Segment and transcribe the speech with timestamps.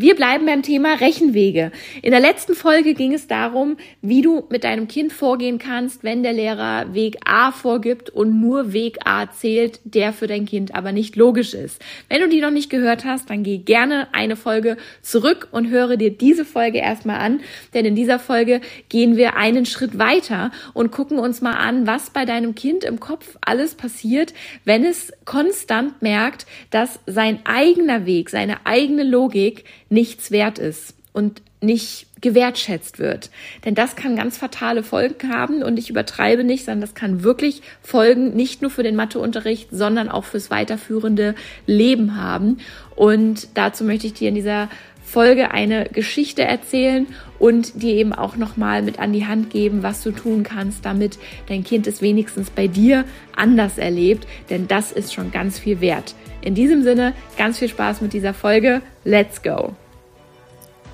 [0.00, 1.72] Wir bleiben beim Thema Rechenwege.
[2.02, 6.22] In der letzten Folge ging es darum, wie du mit deinem Kind vorgehen kannst, wenn
[6.22, 10.92] der Lehrer Weg A vorgibt und nur Weg A zählt, der für dein Kind aber
[10.92, 11.82] nicht logisch ist.
[12.08, 15.96] Wenn du die noch nicht gehört hast, dann geh gerne eine Folge zurück und höre
[15.96, 17.40] dir diese Folge erstmal an,
[17.74, 22.10] denn in dieser Folge gehen wir einen Schritt weiter und gucken uns mal an, was
[22.10, 24.32] bei deinem Kind im Kopf alles passiert,
[24.64, 31.42] wenn es konstant merkt, dass sein eigener Weg, seine eigene Logik nichts wert ist und
[31.60, 33.30] nicht gewertschätzt wird.
[33.64, 37.62] Denn das kann ganz fatale Folgen haben und ich übertreibe nicht, sondern das kann wirklich
[37.82, 41.34] Folgen nicht nur für den Matheunterricht, sondern auch fürs weiterführende
[41.66, 42.58] Leben haben.
[42.94, 44.68] Und dazu möchte ich dir in dieser
[45.04, 47.06] Folge eine Geschichte erzählen
[47.38, 51.18] und dir eben auch nochmal mit an die Hand geben, was du tun kannst, damit
[51.48, 56.14] dein Kind es wenigstens bei dir anders erlebt, denn das ist schon ganz viel wert.
[56.48, 58.80] In diesem Sinne, ganz viel Spaß mit dieser Folge.
[59.04, 59.74] Let's go!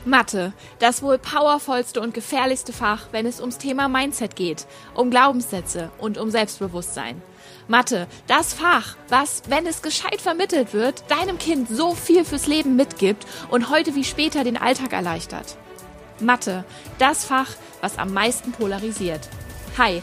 [0.05, 5.92] Mathe, das wohl powervollste und gefährlichste Fach, wenn es ums Thema Mindset geht, um Glaubenssätze
[5.98, 7.22] und um Selbstbewusstsein.
[7.69, 12.75] Mathe, das Fach, was, wenn es gescheit vermittelt wird, deinem Kind so viel fürs Leben
[12.75, 15.56] mitgibt und heute wie später den Alltag erleichtert.
[16.19, 16.64] Mathe,
[16.98, 19.28] das Fach, was am meisten polarisiert.
[19.78, 20.02] Hi,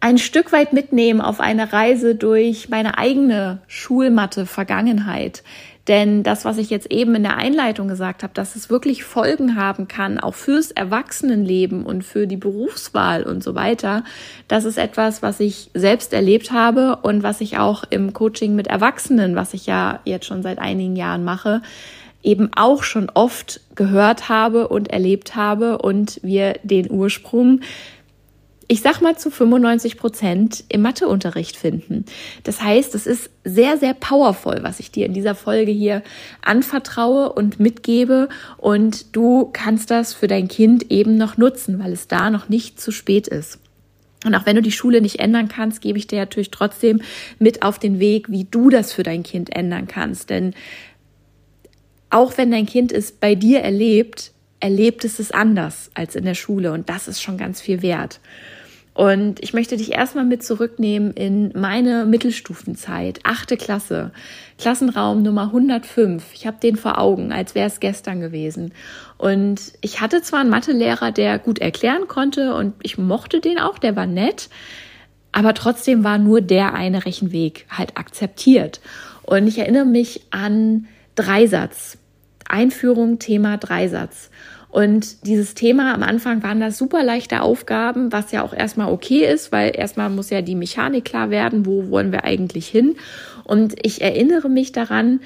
[0.00, 5.42] ein Stück weit mitnehmen auf eine Reise durch meine eigene Schulmatte-Vergangenheit.
[5.88, 9.56] Denn das, was ich jetzt eben in der Einleitung gesagt habe, dass es wirklich Folgen
[9.56, 14.04] haben kann, auch fürs Erwachsenenleben und für die Berufswahl und so weiter,
[14.46, 18.68] das ist etwas, was ich selbst erlebt habe und was ich auch im Coaching mit
[18.68, 21.62] Erwachsenen, was ich ja jetzt schon seit einigen Jahren mache,
[22.22, 27.60] eben auch schon oft gehört habe und erlebt habe und wir den Ursprung
[28.70, 32.04] ich sag mal zu 95 Prozent im Matheunterricht finden.
[32.44, 36.04] Das heißt, es ist sehr, sehr powerful, was ich dir in dieser Folge hier
[36.40, 38.28] anvertraue und mitgebe.
[38.58, 42.80] Und du kannst das für dein Kind eben noch nutzen, weil es da noch nicht
[42.80, 43.58] zu spät ist.
[44.24, 47.02] Und auch wenn du die Schule nicht ändern kannst, gebe ich dir natürlich trotzdem
[47.40, 50.30] mit auf den Weg, wie du das für dein Kind ändern kannst.
[50.30, 50.54] Denn
[52.08, 54.30] auch wenn dein Kind es bei dir erlebt,
[54.60, 56.70] erlebt es es anders als in der Schule.
[56.70, 58.20] Und das ist schon ganz viel wert.
[58.92, 64.10] Und ich möchte dich erstmal mit zurücknehmen in meine Mittelstufenzeit, achte Klasse,
[64.58, 66.24] Klassenraum Nummer 105.
[66.34, 68.74] Ich habe den vor Augen, als wäre es gestern gewesen.
[69.16, 73.78] Und ich hatte zwar einen Mathelehrer, der gut erklären konnte und ich mochte den auch,
[73.78, 74.50] der war nett,
[75.32, 78.80] aber trotzdem war nur der eine Rechenweg halt akzeptiert.
[79.22, 81.98] Und ich erinnere mich an Dreisatz.
[82.48, 84.30] Einführung, Thema Dreisatz.
[84.70, 89.26] Und dieses Thema am Anfang waren das super leichte Aufgaben, was ja auch erstmal okay
[89.26, 92.96] ist, weil erstmal muss ja die Mechanik klar werden, wo wollen wir eigentlich hin.
[93.42, 95.20] Und ich erinnere mich daran,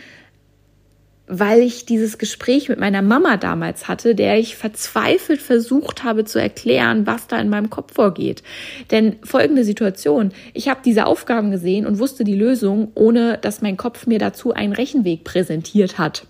[1.26, 6.38] weil ich dieses Gespräch mit meiner Mama damals hatte, der ich verzweifelt versucht habe zu
[6.38, 8.42] erklären, was da in meinem Kopf vorgeht.
[8.90, 13.76] Denn folgende Situation, ich habe diese Aufgaben gesehen und wusste die Lösung, ohne dass mein
[13.76, 16.26] Kopf mir dazu einen Rechenweg präsentiert hat.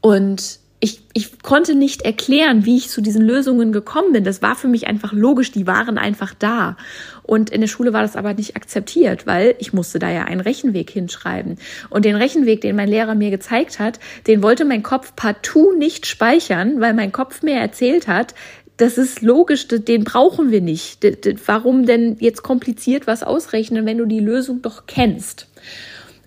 [0.00, 4.22] Und ich, ich konnte nicht erklären, wie ich zu diesen Lösungen gekommen bin.
[4.22, 6.76] Das war für mich einfach logisch, die waren einfach da.
[7.22, 10.42] Und in der Schule war das aber nicht akzeptiert, weil ich musste da ja einen
[10.42, 11.56] Rechenweg hinschreiben.
[11.88, 16.04] Und den Rechenweg, den mein Lehrer mir gezeigt hat, den wollte mein Kopf partout nicht
[16.04, 18.34] speichern, weil mein Kopf mir erzählt hat,
[18.76, 21.02] das ist logisch, den brauchen wir nicht.
[21.46, 25.48] Warum denn jetzt kompliziert was ausrechnen, wenn du die Lösung doch kennst?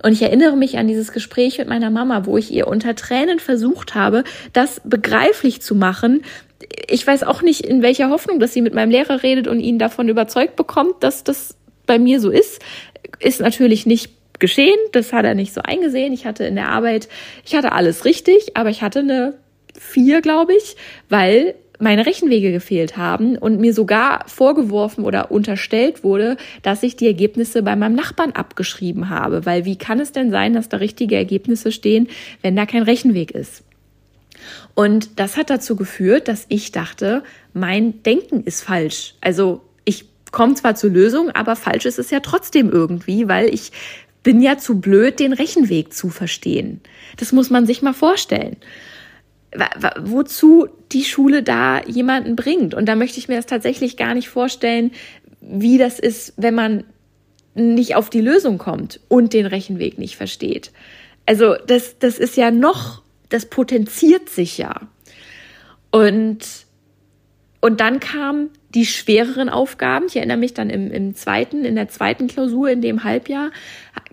[0.04, 3.40] Und ich erinnere mich an dieses Gespräch mit meiner Mama, wo ich ihr unter Tränen
[3.40, 4.24] versucht habe,
[4.54, 6.24] das begreiflich zu machen.
[6.90, 9.80] Ich weiß auch nicht, in welcher Hoffnung, dass sie mit meinem Lehrer redet und ihn
[9.80, 11.56] davon überzeugt bekommt, dass das
[11.86, 12.62] bei mir so ist.
[13.20, 14.78] Ist natürlich nicht geschehen.
[14.92, 16.14] Das hat er nicht so eingesehen.
[16.14, 17.08] Ich hatte in der Arbeit,
[17.46, 19.34] ich hatte alles richtig, aber ich hatte eine
[19.78, 20.76] vier, glaube ich,
[21.10, 27.08] weil meine Rechenwege gefehlt haben und mir sogar vorgeworfen oder unterstellt wurde, dass ich die
[27.08, 29.46] Ergebnisse bei meinem Nachbarn abgeschrieben habe.
[29.46, 32.08] Weil wie kann es denn sein, dass da richtige Ergebnisse stehen,
[32.42, 33.64] wenn da kein Rechenweg ist?
[34.76, 39.16] Und das hat dazu geführt, dass ich dachte, mein Denken ist falsch.
[39.22, 43.72] Also ich komme zwar zur Lösung, aber falsch ist es ja trotzdem irgendwie, weil ich
[44.24, 46.82] bin ja zu blöd, den Rechenweg zu verstehen.
[47.18, 48.58] Das muss man sich mal vorstellen.
[50.00, 52.74] Wozu die Schule da jemanden bringt.
[52.74, 54.92] Und da möchte ich mir das tatsächlich gar nicht vorstellen,
[55.42, 56.84] wie das ist, wenn man
[57.56, 60.72] nicht auf die Lösung kommt und den Rechenweg nicht versteht.
[61.26, 64.82] Also das, das ist ja noch, das potenziert sich ja.
[65.92, 66.67] Und,
[67.60, 70.06] und dann kamen die schwereren Aufgaben.
[70.08, 73.52] Ich erinnere mich dann im, im zweiten, in der zweiten Klausur in dem Halbjahr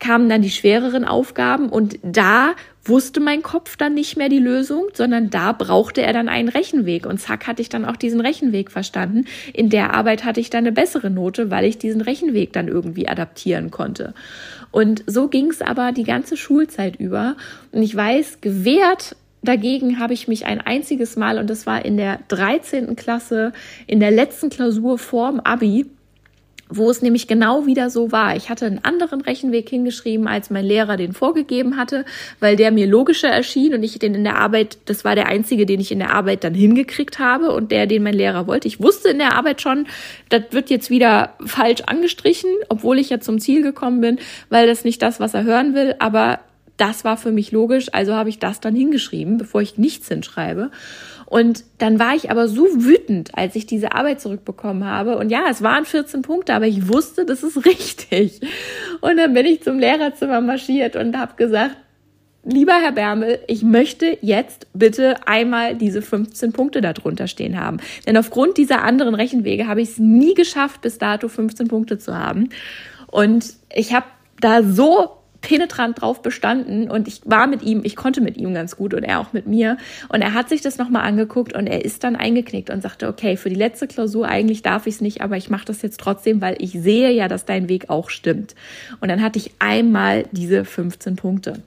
[0.00, 2.54] kamen dann die schwereren Aufgaben und da
[2.84, 7.06] wusste mein Kopf dann nicht mehr die Lösung, sondern da brauchte er dann einen Rechenweg.
[7.06, 9.24] Und zack, hatte ich dann auch diesen Rechenweg verstanden.
[9.52, 13.08] In der Arbeit hatte ich dann eine bessere Note, weil ich diesen Rechenweg dann irgendwie
[13.08, 14.14] adaptieren konnte.
[14.70, 17.36] Und so ging es aber die ganze Schulzeit über.
[17.72, 21.96] Und ich weiß, gewährt dagegen habe ich mich ein einziges Mal, und das war in
[21.96, 22.96] der 13.
[22.96, 23.52] Klasse,
[23.86, 25.86] in der letzten Klausur vorm Abi,
[26.68, 28.36] wo es nämlich genau wieder so war.
[28.36, 32.04] Ich hatte einen anderen Rechenweg hingeschrieben, als mein Lehrer den vorgegeben hatte,
[32.40, 35.66] weil der mir logischer erschien und ich den in der Arbeit, das war der einzige,
[35.66, 38.68] den ich in der Arbeit dann hingekriegt habe und der, den mein Lehrer wollte.
[38.68, 39.86] Ich wusste in der Arbeit schon,
[40.30, 44.18] das wird jetzt wieder falsch angestrichen, obwohl ich ja zum Ziel gekommen bin,
[44.48, 46.40] weil das nicht das, was er hören will, aber
[46.76, 50.70] das war für mich logisch, also habe ich das dann hingeschrieben, bevor ich nichts hinschreibe.
[51.26, 55.16] Und dann war ich aber so wütend, als ich diese Arbeit zurückbekommen habe.
[55.16, 58.40] Und ja, es waren 14 Punkte, aber ich wusste, das ist richtig.
[59.00, 61.76] Und dann bin ich zum Lehrerzimmer marschiert und habe gesagt,
[62.44, 67.78] lieber Herr Bermel, ich möchte jetzt bitte einmal diese 15 Punkte darunter stehen haben.
[68.06, 72.16] Denn aufgrund dieser anderen Rechenwege habe ich es nie geschafft, bis dato 15 Punkte zu
[72.16, 72.50] haben.
[73.06, 74.06] Und ich habe
[74.40, 78.76] da so penetrant drauf bestanden und ich war mit ihm, ich konnte mit ihm ganz
[78.76, 79.76] gut und er auch mit mir
[80.08, 83.36] und er hat sich das nochmal angeguckt und er ist dann eingeknickt und sagte, okay,
[83.36, 86.40] für die letzte Klausur eigentlich darf ich es nicht, aber ich mache das jetzt trotzdem,
[86.40, 88.54] weil ich sehe ja, dass dein Weg auch stimmt.
[89.00, 91.62] Und dann hatte ich einmal diese 15 Punkte.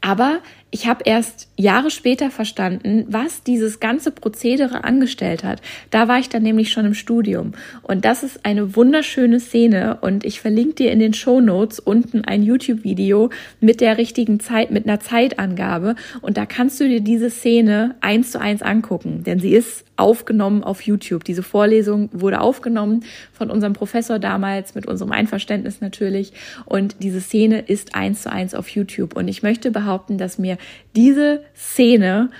[0.00, 0.40] Aber
[0.72, 5.62] ich habe erst Jahre später verstanden, was dieses ganze Prozedere angestellt hat.
[5.90, 7.52] Da war ich dann nämlich schon im Studium.
[7.82, 9.98] Und das ist eine wunderschöne Szene.
[10.00, 13.30] Und ich verlinke dir in den Show Notes unten ein YouTube-Video
[13.60, 15.94] mit der richtigen Zeit, mit einer Zeitangabe.
[16.20, 19.22] Und da kannst du dir diese Szene eins zu eins angucken.
[19.24, 21.24] Denn sie ist aufgenommen auf YouTube.
[21.24, 26.32] Diese Vorlesung wurde aufgenommen von unserem Professor damals, mit unserem Einverständnis natürlich.
[26.66, 29.16] Und diese Szene ist eins zu eins auf YouTube.
[29.16, 30.55] Und ich möchte behaupten, dass mir
[30.94, 32.30] diese Szene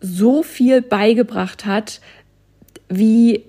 [0.00, 2.00] so viel beigebracht hat,
[2.88, 3.44] wie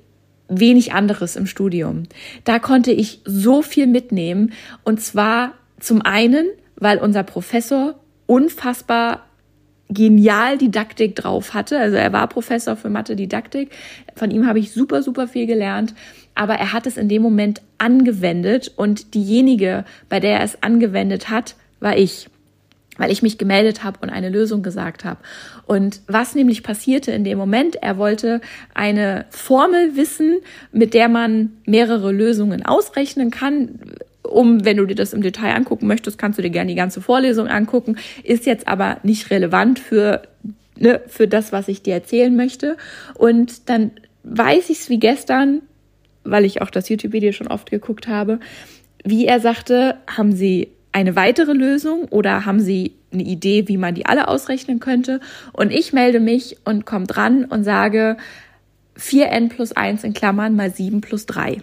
[0.47, 2.03] wenig anderes im Studium.
[2.43, 4.51] Da konnte ich so viel mitnehmen.
[4.83, 7.95] Und zwar zum einen, weil unser Professor
[8.27, 9.25] unfassbar
[9.89, 11.77] genial Didaktik drauf hatte.
[11.77, 13.71] Also er war Professor für Mathe Didaktik.
[14.15, 15.93] Von ihm habe ich super, super viel gelernt.
[16.35, 21.29] Aber er hat es in dem Moment angewendet und diejenige, bei der er es angewendet
[21.29, 22.27] hat, war ich
[23.01, 25.19] weil ich mich gemeldet habe und eine Lösung gesagt habe.
[25.65, 28.41] Und was nämlich passierte in dem Moment, er wollte
[28.75, 30.37] eine Formel wissen,
[30.71, 33.79] mit der man mehrere Lösungen ausrechnen kann
[34.21, 37.01] um, wenn du dir das im Detail angucken möchtest, kannst du dir gerne die ganze
[37.01, 37.97] Vorlesung angucken.
[38.23, 40.21] Ist jetzt aber nicht relevant für,
[40.77, 42.77] ne, für das, was ich dir erzählen möchte.
[43.15, 43.91] Und dann
[44.23, 45.63] weiß ich es wie gestern,
[46.23, 48.39] weil ich auch das YouTube-Video schon oft geguckt habe,
[49.03, 53.95] wie er sagte, haben Sie eine weitere Lösung oder haben Sie eine Idee, wie man
[53.95, 55.19] die alle ausrechnen könnte?
[55.53, 58.17] Und ich melde mich und komme dran und sage
[58.97, 61.61] 4n plus 1 in Klammern mal 7 plus 3.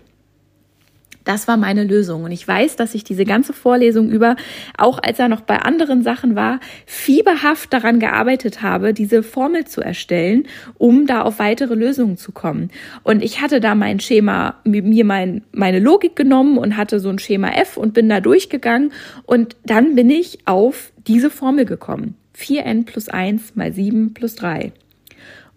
[1.28, 2.24] Das war meine Lösung.
[2.24, 4.34] Und ich weiß, dass ich diese ganze Vorlesung über,
[4.78, 9.82] auch als er noch bei anderen Sachen war, fieberhaft daran gearbeitet habe, diese Formel zu
[9.82, 10.46] erstellen,
[10.78, 12.70] um da auf weitere Lösungen zu kommen.
[13.02, 17.18] Und ich hatte da mein Schema, mir mein, meine Logik genommen und hatte so ein
[17.18, 18.94] Schema F und bin da durchgegangen.
[19.26, 22.14] Und dann bin ich auf diese Formel gekommen.
[22.38, 24.72] 4n plus 1 mal 7 plus 3.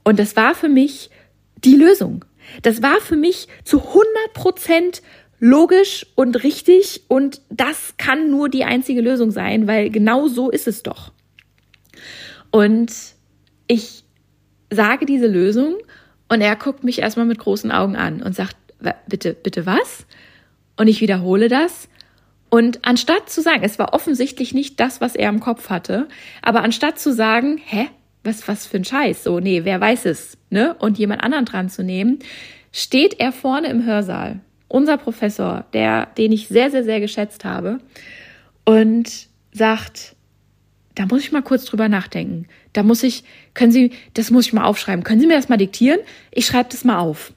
[0.03, 1.11] Und das war für mich
[1.63, 2.25] die Lösung.
[2.61, 5.01] Das war für mich zu 100 Prozent
[5.41, 10.67] logisch und richtig und das kann nur die einzige Lösung sein, weil genau so ist
[10.67, 11.12] es doch.
[12.51, 12.93] Und
[13.67, 14.03] ich
[14.69, 15.77] sage diese Lösung
[16.29, 18.55] und er guckt mich erstmal mit großen Augen an und sagt,
[19.07, 20.05] bitte, bitte was?
[20.77, 21.89] Und ich wiederhole das.
[22.51, 26.07] Und anstatt zu sagen, es war offensichtlich nicht das, was er im Kopf hatte,
[26.43, 27.89] aber anstatt zu sagen, hä,
[28.24, 31.69] was, was für ein Scheiß, so, nee, wer weiß es, ne, und jemand anderen dran
[31.69, 32.19] zu nehmen,
[32.71, 37.79] steht er vorne im Hörsaal unser Professor, der, den ich sehr, sehr, sehr geschätzt habe,
[38.65, 40.15] und sagt,
[40.95, 42.47] da muss ich mal kurz drüber nachdenken.
[42.73, 43.23] Da muss ich,
[43.53, 45.03] können Sie, das muss ich mal aufschreiben.
[45.03, 45.99] Können Sie mir das mal diktieren?
[46.31, 47.33] Ich schreibe das mal auf.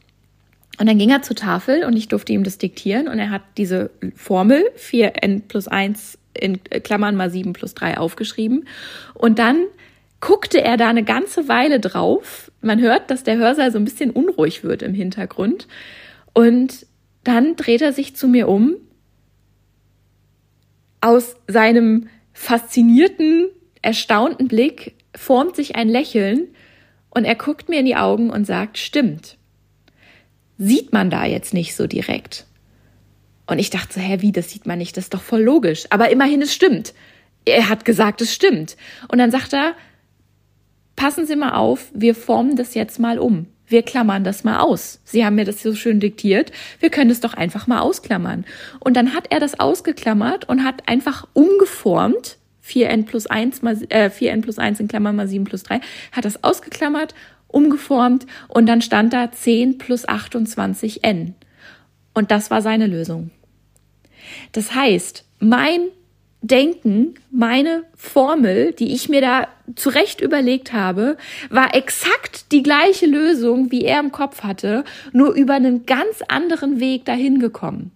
[0.78, 3.42] Und dann ging er zur Tafel und ich durfte ihm das diktieren und er hat
[3.56, 8.66] diese Formel 4n plus 1 in Klammern mal 7 plus 3 aufgeschrieben.
[9.14, 9.66] Und dann
[10.20, 12.50] guckte er da eine ganze Weile drauf.
[12.60, 15.68] Man hört, dass der Hörsaal so ein bisschen unruhig wird im Hintergrund.
[16.32, 16.86] Und
[17.24, 18.76] dann dreht er sich zu mir um.
[21.00, 23.48] Aus seinem faszinierten,
[23.82, 26.48] erstaunten Blick formt sich ein Lächeln
[27.10, 29.38] und er guckt mir in die Augen und sagt, stimmt.
[30.58, 32.46] Sieht man da jetzt nicht so direkt.
[33.46, 35.84] Und ich dachte so, hä, wie, das sieht man nicht, das ist doch voll logisch.
[35.90, 36.94] Aber immerhin, es stimmt.
[37.44, 38.76] Er hat gesagt, es stimmt.
[39.08, 39.74] Und dann sagt er,
[40.96, 43.46] passen Sie mal auf, wir formen das jetzt mal um.
[43.66, 45.00] Wir klammern das mal aus.
[45.04, 46.52] Sie haben mir das so schön diktiert.
[46.80, 48.44] Wir können es doch einfach mal ausklammern.
[48.80, 52.38] Und dann hat er das ausgeklammert und hat einfach umgeformt.
[52.66, 55.80] 4n plus 1 mal, äh, 4n plus 1 in Klammern mal 7 plus 3,
[56.12, 57.14] hat das ausgeklammert,
[57.46, 61.34] umgeformt und dann stand da 10 plus 28n.
[62.14, 63.30] Und das war seine Lösung.
[64.52, 65.88] Das heißt, mein
[66.46, 71.16] Denken, meine Formel, die ich mir da zurecht überlegt habe,
[71.48, 76.80] war exakt die gleiche Lösung, wie er im Kopf hatte, nur über einen ganz anderen
[76.80, 77.92] Weg dahin gekommen.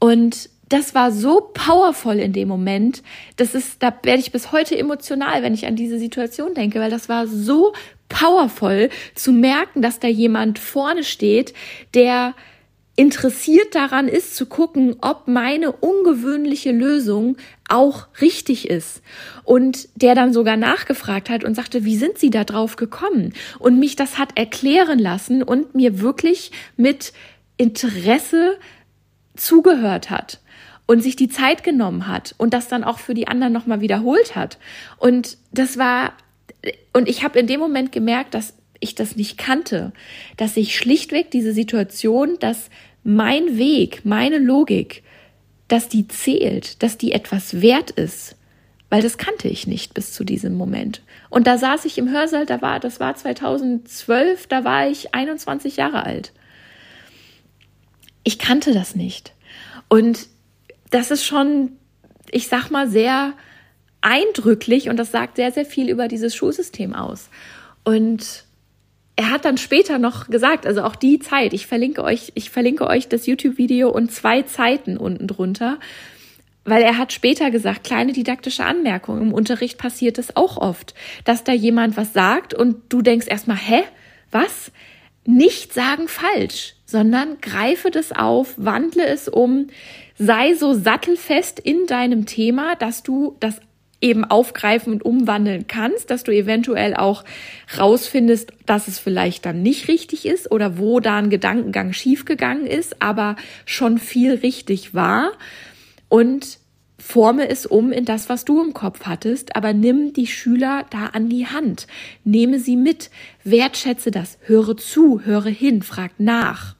[0.00, 3.04] Und das war so powerful in dem Moment,
[3.36, 6.90] das ist, da werde ich bis heute emotional, wenn ich an diese Situation denke, weil
[6.90, 7.72] das war so
[8.08, 11.54] powerful zu merken, dass da jemand vorne steht,
[11.94, 12.34] der
[12.96, 17.36] interessiert daran ist zu gucken, ob meine ungewöhnliche Lösung
[17.68, 19.02] auch richtig ist.
[19.44, 23.34] Und der dann sogar nachgefragt hat und sagte, wie sind Sie da drauf gekommen?
[23.58, 27.12] Und mich das hat erklären lassen und mir wirklich mit
[27.58, 28.56] Interesse
[29.36, 30.40] zugehört hat
[30.86, 34.36] und sich die Zeit genommen hat und das dann auch für die anderen nochmal wiederholt
[34.36, 34.58] hat.
[34.96, 36.12] Und das war,
[36.94, 39.92] und ich habe in dem Moment gemerkt, dass ich das nicht kannte,
[40.36, 42.70] dass ich schlichtweg diese Situation, dass
[43.04, 45.02] mein Weg, meine Logik,
[45.68, 48.36] dass die zählt, dass die etwas wert ist,
[48.90, 51.02] weil das kannte ich nicht bis zu diesem Moment.
[51.28, 55.76] Und da saß ich im Hörsaal, da war, das war 2012, da war ich 21
[55.76, 56.32] Jahre alt.
[58.22, 59.32] Ich kannte das nicht.
[59.88, 60.28] Und
[60.90, 61.72] das ist schon,
[62.30, 63.34] ich sag mal, sehr
[64.00, 67.28] eindrücklich und das sagt sehr, sehr viel über dieses Schulsystem aus.
[67.84, 68.45] Und
[69.16, 72.86] er hat dann später noch gesagt, also auch die Zeit, ich verlinke euch, ich verlinke
[72.86, 75.78] euch das YouTube-Video und zwei Zeiten unten drunter,
[76.64, 79.22] weil er hat später gesagt, kleine didaktische Anmerkungen.
[79.22, 80.94] Im Unterricht passiert es auch oft,
[81.24, 83.84] dass da jemand was sagt und du denkst erstmal, hä?
[84.30, 84.70] Was?
[85.24, 89.68] Nicht sagen falsch, sondern greife das auf, wandle es um,
[90.18, 93.60] sei so sattelfest in deinem Thema, dass du das
[94.00, 97.24] eben aufgreifen und umwandeln kannst, dass du eventuell auch
[97.78, 103.00] rausfindest, dass es vielleicht dann nicht richtig ist oder wo da ein Gedankengang schiefgegangen ist,
[103.02, 105.32] aber schon viel richtig war.
[106.08, 106.58] Und
[106.98, 111.06] forme es um in das, was du im Kopf hattest, aber nimm die Schüler da
[111.06, 111.86] an die Hand,
[112.24, 113.10] nehme sie mit,
[113.44, 116.75] wertschätze das, höre zu, höre hin, frag nach.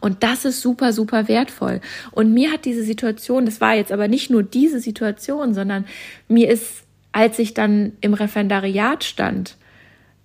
[0.00, 1.80] Und das ist super, super wertvoll.
[2.10, 5.84] Und mir hat diese Situation, das war jetzt aber nicht nur diese Situation, sondern
[6.28, 9.56] mir ist, als ich dann im Referendariat stand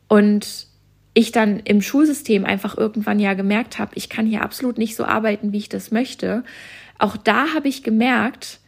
[0.08, 0.68] und
[1.14, 5.04] ich dann im Schulsystem einfach irgendwann ja gemerkt habe, ich kann hier absolut nicht so
[5.04, 6.44] arbeiten, wie ich das möchte.
[7.00, 8.60] Auch da habe ich gemerkt,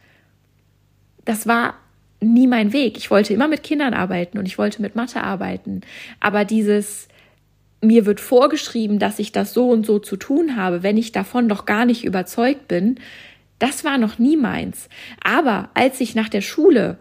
[1.24, 1.74] das war
[2.20, 2.98] nie mein Weg.
[2.98, 5.82] Ich wollte immer mit Kindern arbeiten und ich wollte mit Mathe arbeiten.
[6.18, 7.08] Aber dieses,
[7.80, 11.48] mir wird vorgeschrieben, dass ich das so und so zu tun habe, wenn ich davon
[11.48, 13.00] doch gar nicht überzeugt bin,
[13.58, 14.88] das war noch nie meins.
[15.22, 16.98] Aber als ich nach der Schule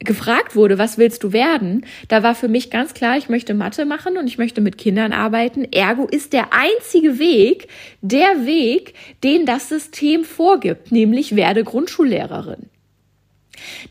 [0.00, 3.84] gefragt wurde, was willst du werden, da war für mich ganz klar, ich möchte Mathe
[3.84, 5.64] machen und ich möchte mit Kindern arbeiten.
[5.72, 7.68] Ergo ist der einzige Weg
[8.00, 8.94] der Weg,
[9.24, 12.66] den das System vorgibt, nämlich werde Grundschullehrerin.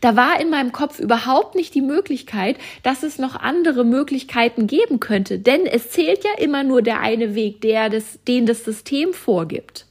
[0.00, 5.00] Da war in meinem Kopf überhaupt nicht die Möglichkeit, dass es noch andere Möglichkeiten geben
[5.00, 9.12] könnte, denn es zählt ja immer nur der eine Weg, der das, den das System
[9.12, 9.86] vorgibt.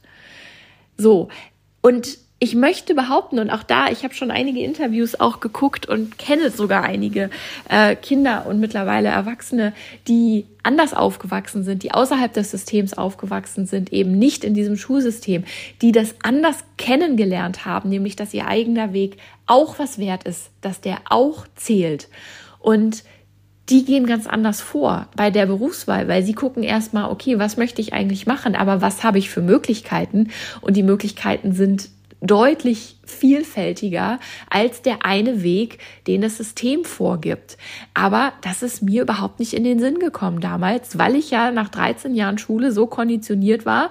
[0.96, 1.28] So.
[1.80, 6.18] Und ich möchte behaupten, und auch da, ich habe schon einige Interviews auch geguckt und
[6.18, 7.30] kenne sogar einige
[7.68, 9.72] äh, Kinder und mittlerweile Erwachsene,
[10.06, 15.44] die anders aufgewachsen sind, die außerhalb des Systems aufgewachsen sind, eben nicht in diesem Schulsystem,
[15.82, 19.16] die das anders kennengelernt haben, nämlich dass ihr eigener Weg
[19.46, 22.08] auch was wert ist, dass der auch zählt.
[22.60, 23.02] Und
[23.68, 27.82] die gehen ganz anders vor bei der Berufswahl, weil sie gucken erstmal, okay, was möchte
[27.82, 30.28] ich eigentlich machen, aber was habe ich für Möglichkeiten?
[30.60, 31.90] Und die Möglichkeiten sind
[32.20, 34.18] deutlich vielfältiger
[34.50, 37.56] als der eine Weg, den das System vorgibt.
[37.94, 41.68] Aber das ist mir überhaupt nicht in den Sinn gekommen damals, weil ich ja nach
[41.68, 43.90] 13 Jahren Schule so konditioniert war,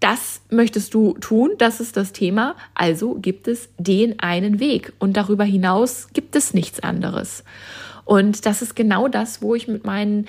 [0.00, 5.16] das möchtest du tun, das ist das Thema, also gibt es den einen Weg und
[5.16, 7.44] darüber hinaus gibt es nichts anderes.
[8.04, 10.26] Und das ist genau das, wo ich mit meinen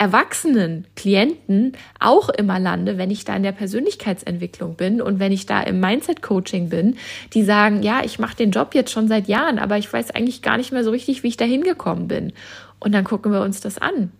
[0.00, 5.44] erwachsenen Klienten auch immer lande, wenn ich da in der Persönlichkeitsentwicklung bin und wenn ich
[5.44, 6.96] da im Mindset-Coaching bin,
[7.34, 10.40] die sagen, ja, ich mache den Job jetzt schon seit Jahren, aber ich weiß eigentlich
[10.40, 12.32] gar nicht mehr so richtig, wie ich da hingekommen bin.
[12.78, 14.10] Und dann gucken wir uns das an.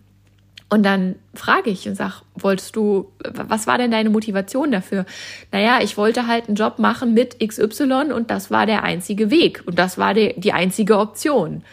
[0.69, 5.07] Und dann frage ich und sag, wolltest du, was war denn deine Motivation dafür?
[5.51, 9.63] Naja, ich wollte halt einen Job machen mit XY und das war der einzige Weg
[9.65, 11.63] und das war die, die einzige Option.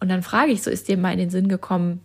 [0.00, 2.00] Und dann frage ich so, ist dir mal in den Sinn gekommen,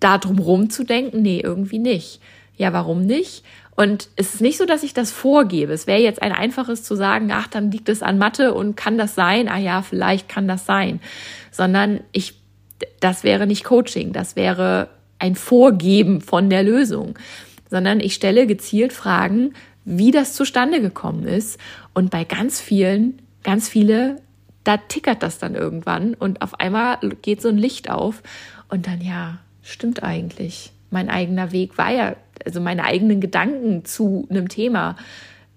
[0.00, 1.22] da drum rumzudenken?
[1.22, 2.20] Nee, irgendwie nicht.
[2.56, 3.44] Ja, warum nicht?
[3.76, 5.72] Und es ist nicht so, dass ich das vorgebe.
[5.72, 8.98] Es wäre jetzt ein einfaches zu sagen, ach, dann liegt es an Mathe und kann
[8.98, 9.48] das sein?
[9.48, 11.00] Ah ja, vielleicht kann das sein.
[11.50, 12.34] Sondern ich,
[13.00, 14.88] das wäre nicht Coaching, das wäre
[15.18, 17.18] ein Vorgeben von der Lösung.
[17.70, 19.54] Sondern ich stelle gezielt Fragen,
[19.86, 21.58] wie das zustande gekommen ist.
[21.94, 24.16] Und bei ganz vielen, ganz viele,
[24.64, 28.22] da tickert das dann irgendwann und auf einmal geht so ein Licht auf
[28.68, 30.72] und dann ja, stimmt eigentlich.
[30.90, 34.96] Mein eigener Weg war ja, also meine eigenen Gedanken zu einem Thema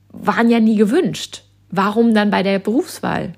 [0.09, 1.43] waren ja nie gewünscht.
[1.69, 3.33] Warum dann bei der Berufswahl?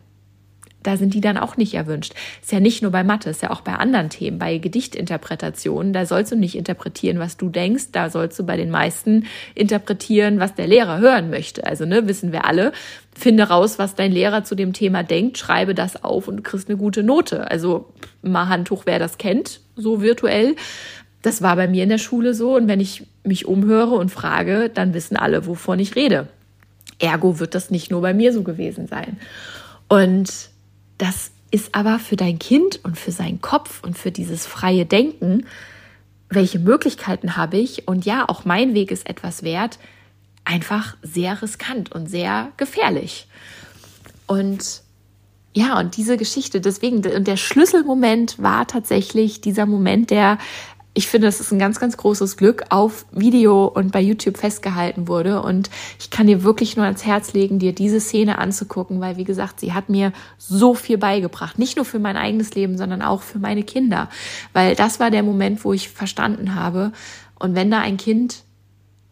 [0.85, 2.13] Da sind die dann auch nicht erwünscht.
[2.43, 5.93] Ist ja nicht nur bei Mathe, ist ja auch bei anderen Themen, bei Gedichtinterpretationen.
[5.93, 7.85] Da sollst du nicht interpretieren, was du denkst.
[7.91, 9.25] Da sollst du bei den meisten
[9.55, 11.65] interpretieren, was der Lehrer hören möchte.
[11.65, 12.71] Also, ne, wissen wir alle.
[13.15, 16.69] Finde raus, was dein Lehrer zu dem Thema denkt, schreibe das auf und du kriegst
[16.69, 17.49] eine gute Note.
[17.49, 20.55] Also, mal Handtuch, wer das kennt, so virtuell.
[21.23, 22.55] Das war bei mir in der Schule so.
[22.55, 26.27] Und wenn ich mich umhöre und frage, dann wissen alle, wovon ich rede.
[27.00, 29.17] Ergo wird das nicht nur bei mir so gewesen sein.
[29.87, 30.53] Und
[30.98, 35.46] das ist aber für dein Kind und für seinen Kopf und für dieses freie Denken,
[36.29, 37.88] welche Möglichkeiten habe ich?
[37.88, 39.79] Und ja, auch mein Weg ist etwas wert,
[40.44, 43.27] einfach sehr riskant und sehr gefährlich.
[44.27, 44.81] Und
[45.53, 50.38] ja, und diese Geschichte, deswegen, und der Schlüsselmoment war tatsächlich dieser Moment, der,
[50.98, 55.08] ich finde, das ist ein ganz, ganz großes Glück, auf Video und bei YouTube festgehalten
[55.10, 55.42] wurde.
[55.42, 59.25] Und ich kann dir wirklich nur ans Herz legen, dir diese Szene anzugucken, weil, wie
[59.25, 61.60] gesagt, sie hat mir so viel beigebracht.
[61.60, 64.10] Nicht nur für mein eigenes Leben, sondern auch für meine Kinder.
[64.53, 66.94] Weil das war der Moment, wo ich verstanden habe.
[67.38, 68.46] Und wenn da ein Kind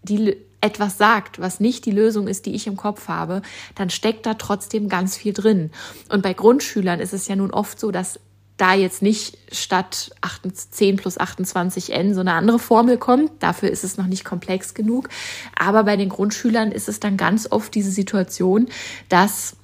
[0.04, 3.42] die etwas sagt, was nicht die Lösung ist, die ich im Kopf habe,
[3.76, 5.72] dann steckt da trotzdem ganz viel drin.
[6.10, 8.20] Und bei Grundschülern ist es ja nun oft so, dass
[8.58, 10.12] da jetzt nicht statt
[10.54, 13.32] 10 plus 28n so eine andere Formel kommt.
[13.42, 15.10] Dafür ist es noch nicht komplex genug.
[15.58, 18.68] Aber bei den Grundschülern ist es dann ganz oft diese Situation,
[19.10, 19.56] dass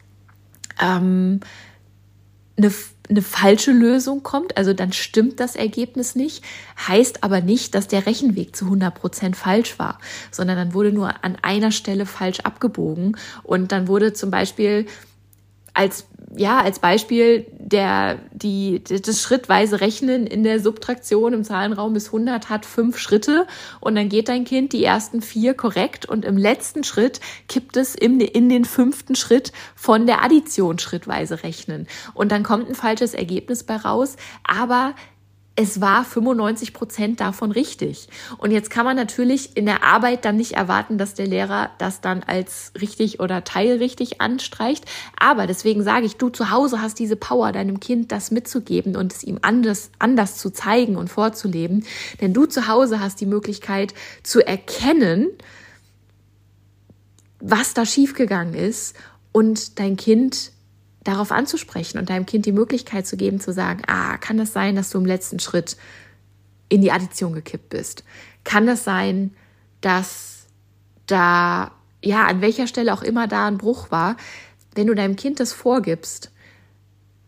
[0.81, 1.39] ähm,
[2.57, 2.71] eine
[3.09, 6.43] eine falsche Lösung kommt, also dann stimmt das Ergebnis nicht,
[6.87, 9.99] heißt aber nicht, dass der Rechenweg zu 100 Prozent falsch war,
[10.31, 14.85] sondern dann wurde nur an einer Stelle falsch abgebogen und dann wurde zum Beispiel
[15.73, 22.07] als ja, als Beispiel der, die, das schrittweise Rechnen in der Subtraktion im Zahlenraum bis
[22.07, 23.47] 100 hat fünf Schritte
[23.79, 27.95] und dann geht dein Kind die ersten vier korrekt und im letzten Schritt kippt es
[27.95, 31.87] in, in den fünften Schritt von der Addition schrittweise rechnen.
[32.13, 34.93] Und dann kommt ein falsches Ergebnis bei raus, aber
[35.61, 38.07] es war 95 Prozent davon richtig.
[38.37, 41.99] Und jetzt kann man natürlich in der Arbeit dann nicht erwarten, dass der Lehrer das
[41.99, 44.85] dann als richtig oder teilrichtig anstreicht.
[45.19, 49.11] Aber deswegen sage ich, du zu Hause hast diese Power, deinem Kind das mitzugeben und
[49.11, 51.85] es ihm anders, anders zu zeigen und vorzuleben.
[52.21, 53.93] Denn du zu Hause hast die Möglichkeit
[54.23, 55.27] zu erkennen,
[57.41, 58.95] was da schiefgegangen ist
[59.33, 60.53] und dein Kind
[61.03, 64.75] darauf anzusprechen und deinem Kind die Möglichkeit zu geben, zu sagen, ah, kann das sein,
[64.75, 65.77] dass du im letzten Schritt
[66.67, 68.03] in die Addition gekippt bist?
[68.43, 69.31] Kann das sein,
[69.81, 70.47] dass
[71.07, 71.71] da,
[72.03, 74.17] ja, an welcher Stelle auch immer da ein Bruch war?
[74.75, 76.31] Wenn du deinem Kind das vorgibst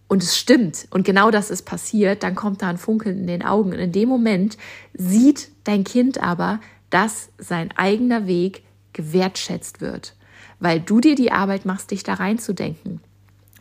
[0.08, 3.44] und es stimmt und genau das ist passiert, dann kommt da ein Funkeln in den
[3.44, 3.72] Augen.
[3.72, 4.58] Und in dem Moment
[4.94, 10.16] sieht dein Kind aber, dass sein eigener Weg gewertschätzt wird,
[10.60, 13.02] weil du dir die Arbeit machst, dich da reinzudenken.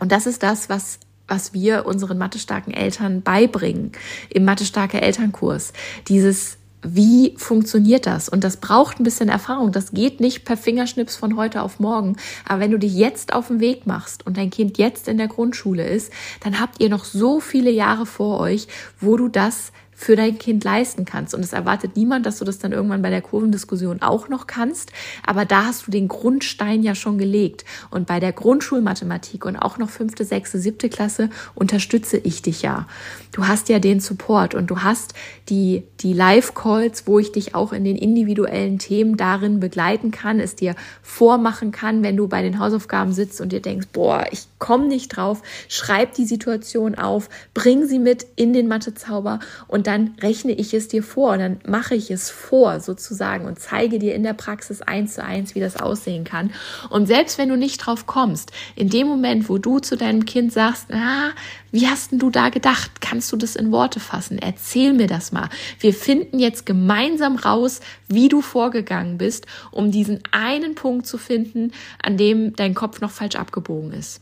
[0.01, 0.99] Und das ist das, was
[1.31, 3.93] was wir unseren mathestarken Eltern beibringen
[4.31, 5.73] im mathestarke Elternkurs.
[6.09, 8.29] Dieses wie funktioniert das?
[8.31, 9.71] Und das braucht ein bisschen Erfahrung.
[9.71, 12.17] Das geht nicht per Fingerschnips von heute auf morgen.
[12.49, 15.29] Aber wenn du dich jetzt auf den Weg machst und dein Kind jetzt in der
[15.29, 16.11] Grundschule ist,
[16.43, 18.67] dann habt ihr noch so viele Jahre vor euch,
[18.99, 21.35] wo du das für dein Kind leisten kannst.
[21.35, 24.93] Und es erwartet niemand, dass du das dann irgendwann bei der Kurvendiskussion auch noch kannst.
[25.27, 27.67] Aber da hast du den Grundstein ja schon gelegt.
[27.91, 32.87] Und bei der Grundschulmathematik und auch noch fünfte, sechste, siebte Klasse unterstütze ich dich ja.
[33.33, 35.13] Du hast ja den Support und du hast
[35.51, 40.57] die, die Live-Calls, wo ich dich auch in den individuellen Themen darin begleiten kann, es
[40.57, 44.87] dir vormachen kann, wenn du bei den Hausaufgaben sitzt und dir denkst, boah, ich komme
[44.87, 50.53] nicht drauf, schreib die Situation auf, bring sie mit in den Mathezauber und dann rechne
[50.53, 54.23] ich es dir vor und dann mache ich es vor sozusagen und zeige dir in
[54.23, 56.53] der Praxis eins zu eins, wie das aussehen kann.
[56.91, 60.53] Und selbst wenn du nicht drauf kommst, in dem Moment, wo du zu deinem Kind
[60.53, 61.31] sagst, ah,
[61.73, 63.01] wie hast denn du da gedacht?
[63.01, 64.39] Kannst du das in Worte fassen?
[64.39, 65.49] Erzähl mir das mal.
[65.81, 71.73] Wir finden jetzt gemeinsam raus, wie du vorgegangen bist, um diesen einen Punkt zu finden,
[72.01, 74.21] an dem dein Kopf noch falsch abgebogen ist.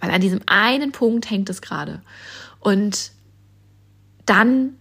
[0.00, 2.02] Weil an diesem einen Punkt hängt es gerade.
[2.58, 3.12] Und
[4.26, 4.74] dann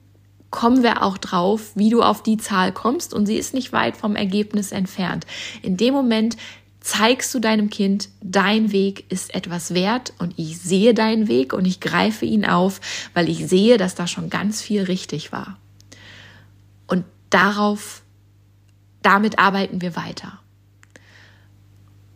[0.49, 3.97] kommen wir auch drauf, wie du auf die Zahl kommst und sie ist nicht weit
[3.97, 5.25] vom Ergebnis entfernt.
[5.61, 6.37] In dem Moment
[6.79, 11.65] zeigst du deinem Kind, dein Weg ist etwas wert und ich sehe deinen Weg und
[11.65, 12.79] ich greife ihn auf,
[13.13, 15.57] weil ich sehe, dass da schon ganz viel richtig war.
[16.87, 18.03] Und darauf,
[19.01, 20.39] damit arbeiten wir weiter.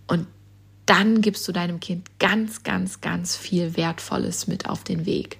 [0.07, 0.27] Und
[0.85, 5.37] dann gibst du deinem Kind ganz, ganz, ganz viel Wertvolles mit auf den Weg.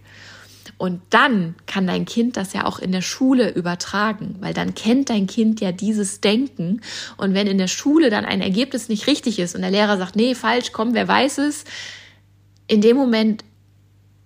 [0.82, 5.12] Und dann kann dein Kind das ja auch in der Schule übertragen, weil dann kennt
[5.12, 6.82] dein Kind ja dieses Denken.
[7.18, 10.16] Und wenn in der Schule dann ein Ergebnis nicht richtig ist und der Lehrer sagt,
[10.16, 11.66] nee, falsch, komm, wer weiß es,
[12.66, 13.44] in dem Moment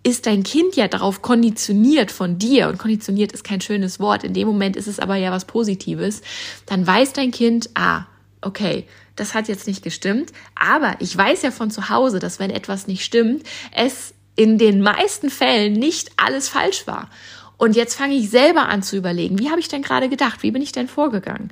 [0.04, 4.34] ist dein Kind ja darauf konditioniert von dir, und konditioniert ist kein schönes Wort, in
[4.34, 6.22] dem Moment ist es aber ja was Positives,
[6.68, 8.06] dann weiß dein Kind, ah,
[8.40, 8.88] okay,
[9.18, 12.88] das hat jetzt nicht gestimmt, aber ich weiß ja von zu Hause, dass wenn etwas
[12.88, 17.10] nicht stimmt, es in den meisten Fällen nicht alles falsch war.
[17.58, 20.44] Und jetzt fange ich selber an zu überlegen, wie habe ich denn gerade gedacht?
[20.44, 21.52] Wie bin ich denn vorgegangen?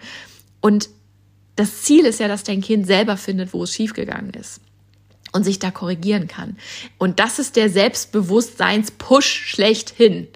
[0.59, 0.89] Und
[1.55, 4.59] das Ziel ist ja, dass dein Kind selber findet, wo es schiefgegangen ist
[5.31, 6.57] und sich da korrigieren kann.
[6.97, 10.27] Und das ist der Selbstbewusstseins-Push schlechthin.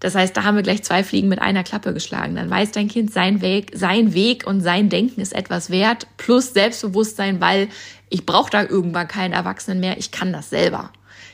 [0.00, 2.34] Das heißt, da haben wir gleich zwei Fliegen mit einer Klappe geschlagen.
[2.34, 6.52] Dann weiß dein Kind, sein Weg, sein Weg und sein Denken ist etwas wert, plus
[6.52, 7.68] Selbstbewusstsein, weil
[8.08, 10.92] ich brauche da irgendwann keinen Erwachsenen mehr, ich kann das selber.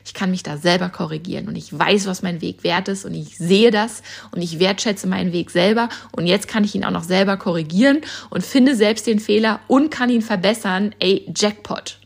[0.09, 3.13] Ich kann mich da selber korrigieren und ich weiß, was mein Weg wert ist und
[3.13, 6.91] ich sehe das und ich wertschätze meinen Weg selber und jetzt kann ich ihn auch
[6.91, 10.95] noch selber korrigieren und finde selbst den Fehler und kann ihn verbessern.
[10.99, 11.99] Ey, Jackpot.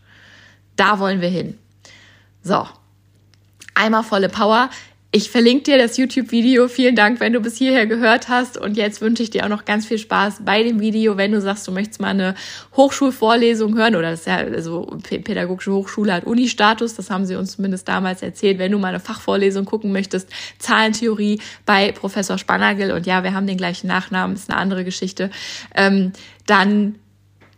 [0.74, 1.56] Da wollen wir hin.
[2.42, 2.66] So.
[3.76, 4.68] Einmal volle Power.
[5.14, 6.68] Ich verlinke dir das YouTube-Video.
[6.68, 8.56] Vielen Dank, wenn du bis hierher gehört hast.
[8.56, 11.18] Und jetzt wünsche ich dir auch noch ganz viel Spaß bei dem Video.
[11.18, 12.34] Wenn du sagst, du möchtest mal eine
[12.74, 16.94] Hochschulvorlesung hören oder das ist ja, also pädagogische Hochschule hat Uni-Status.
[16.94, 18.58] Das haben sie uns zumindest damals erzählt.
[18.58, 22.92] Wenn du mal eine Fachvorlesung gucken möchtest, Zahlentheorie bei Professor Spannagel.
[22.92, 25.30] Und ja, wir haben den gleichen Nachnamen, ist eine andere Geschichte.
[25.74, 26.12] Ähm,
[26.46, 26.94] dann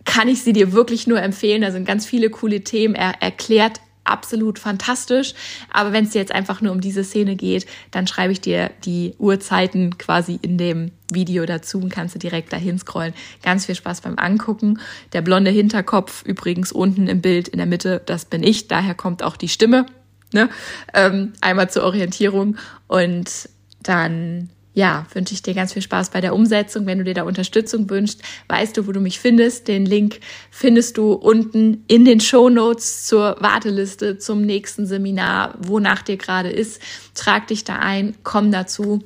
[0.05, 1.63] kann ich sie dir wirklich nur empfehlen.
[1.63, 2.97] Da sind ganz viele coole Themen.
[2.97, 5.35] Er erklärt absolut fantastisch.
[5.71, 8.71] Aber wenn es dir jetzt einfach nur um diese Szene geht, dann schreibe ich dir
[8.85, 13.15] die Uhrzeiten quasi in dem Video dazu und kannst du direkt dahin scrollen.
[13.43, 14.79] Ganz viel Spaß beim Angucken.
[15.13, 18.69] Der blonde Hinterkopf übrigens unten im Bild in der Mitte, das bin ich.
[18.69, 19.87] Daher kommt auch die Stimme.
[20.33, 20.49] Ne?
[20.93, 22.57] Ähm, einmal zur Orientierung
[22.89, 23.49] und
[23.83, 26.85] dann ja, wünsche ich dir ganz viel Spaß bei der Umsetzung.
[26.85, 29.69] Wenn du dir da Unterstützung wünschst, weißt du, wo du mich findest.
[29.69, 36.03] Den Link findest du unten in den Show Notes zur Warteliste zum nächsten Seminar, wonach
[36.03, 36.83] dir gerade ist.
[37.15, 39.05] Trag dich da ein, komm dazu.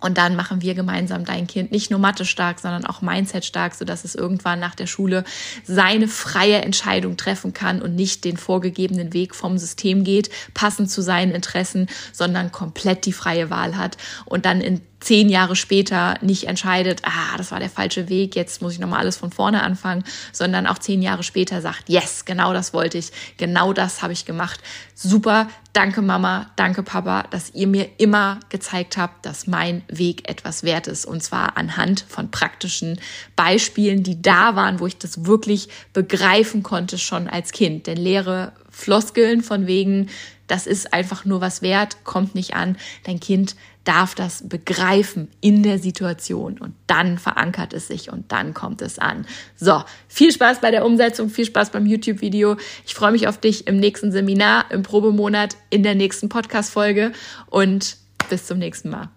[0.00, 3.74] Und dann machen wir gemeinsam dein Kind nicht nur Mathe stark, sondern auch Mindset stark,
[3.74, 5.24] sodass es irgendwann nach der Schule
[5.64, 11.02] seine freie Entscheidung treffen kann und nicht den vorgegebenen Weg vom System geht, passend zu
[11.02, 16.46] seinen Interessen, sondern komplett die freie Wahl hat und dann in zehn Jahre später nicht
[16.46, 20.04] entscheidet, ah, das war der falsche Weg, jetzt muss ich nochmal alles von vorne anfangen,
[20.32, 24.26] sondern auch zehn Jahre später sagt, yes, genau das wollte ich, genau das habe ich
[24.26, 24.60] gemacht.
[24.94, 30.62] Super, danke Mama, danke Papa, dass ihr mir immer gezeigt habt, dass mein Weg etwas
[30.62, 31.04] wert ist.
[31.04, 33.00] Und zwar anhand von praktischen
[33.36, 37.86] Beispielen, die da waren, wo ich das wirklich begreifen konnte schon als Kind.
[37.86, 40.08] Denn leere Floskeln von wegen,
[40.46, 42.76] das ist einfach nur was wert, kommt nicht an.
[43.04, 48.52] Dein Kind darf das begreifen in der Situation und dann verankert es sich und dann
[48.52, 49.26] kommt es an.
[49.56, 52.56] So, viel Spaß bei der Umsetzung, viel Spaß beim YouTube-Video.
[52.84, 57.12] Ich freue mich auf dich im nächsten Seminar, im Probemonat, in der nächsten Podcast-Folge
[57.46, 57.96] und
[58.28, 59.08] bis zum nächsten Mal.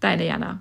[0.00, 0.60] Deine Jana.